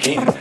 game. 0.00 0.37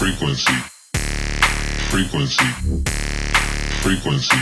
Frequency, 0.00 0.54
frequency, 1.90 2.46
frequency, 3.82 4.38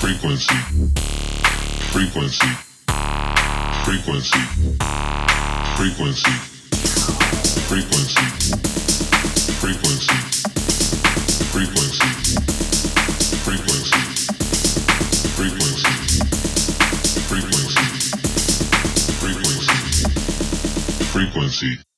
frequency, 0.00 0.56
frequency, 1.92 2.48
frequency, 3.84 4.40
frequency, 4.42 4.42
frequency, 5.76 6.32
frequency, 7.68 8.24
frequency, 9.62 10.18
frequency, 11.54 12.10
frequency, 13.46 14.00
frequency, 17.28 17.86
frequency, 19.20 19.76
frequency. 21.12 21.95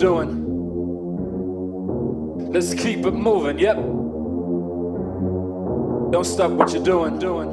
doing. 0.00 0.30
Let's 2.52 2.74
keep 2.74 3.04
it 3.06 3.12
moving, 3.12 3.58
yep. 3.58 3.76
Don't 6.10 6.24
stop 6.24 6.52
what 6.52 6.72
you're 6.72 6.82
doing, 6.82 7.18
doing. 7.18 7.52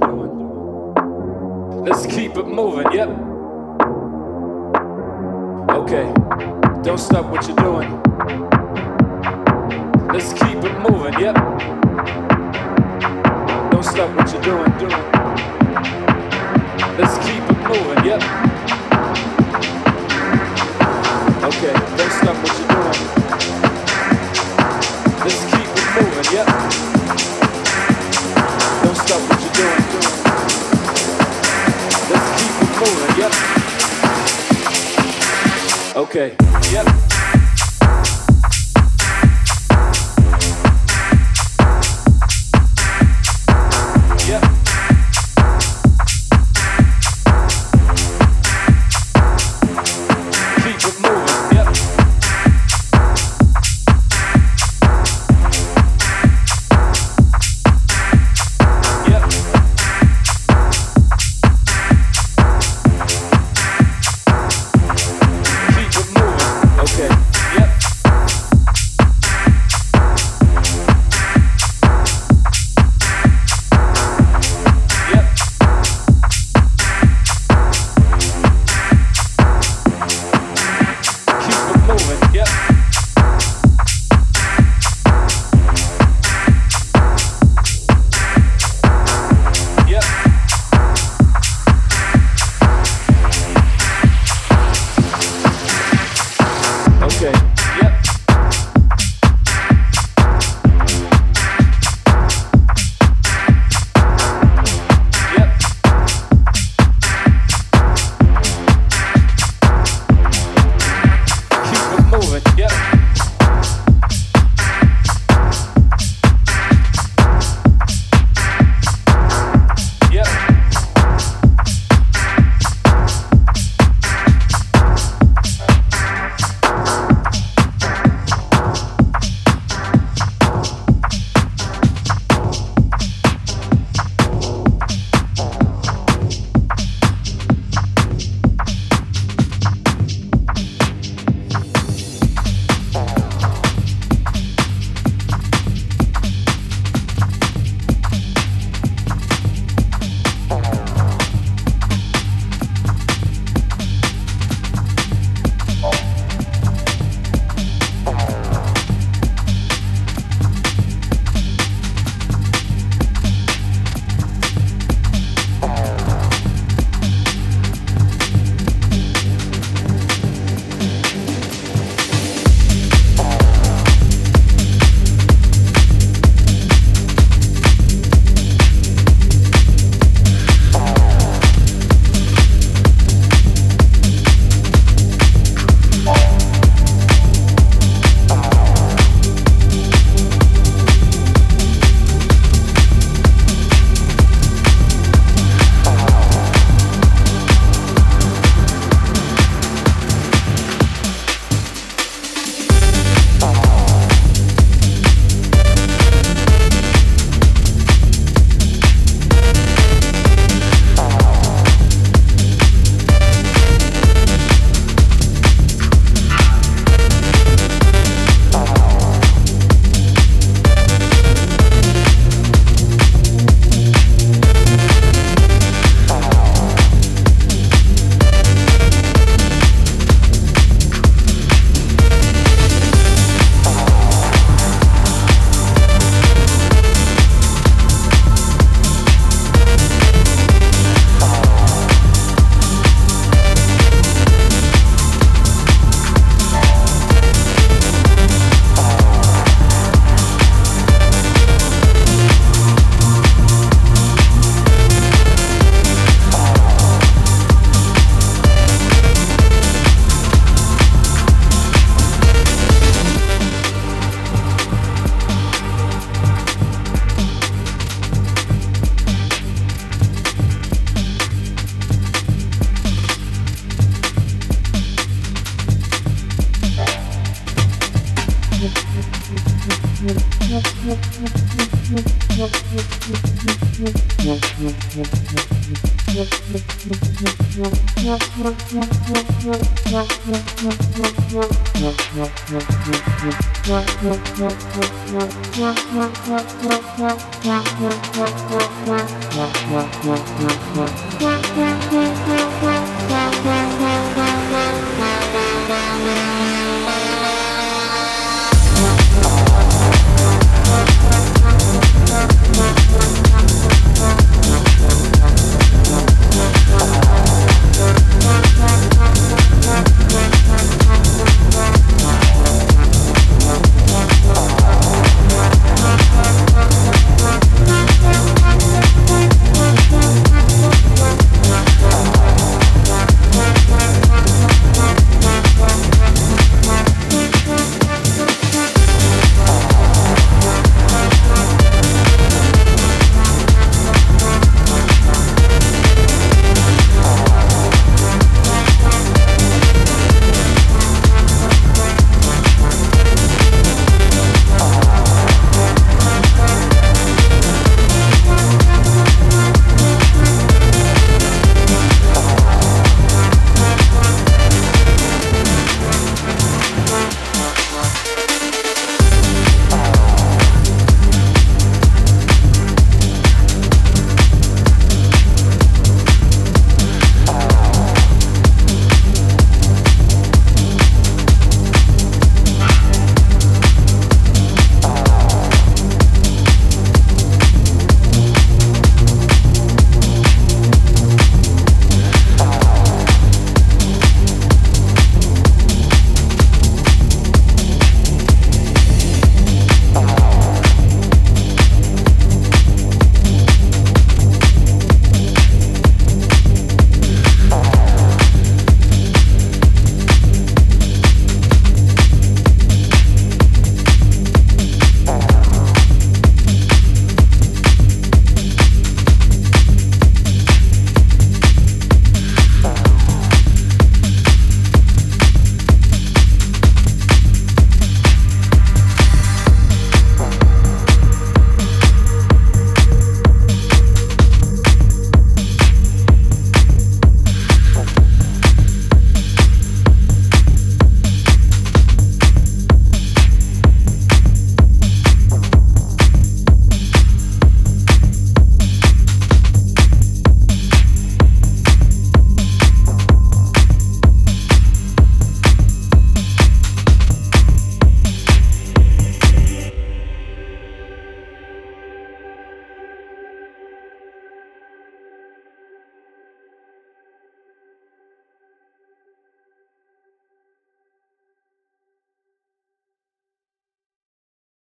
Okay. 36.08 36.38
Yep. 36.72 37.07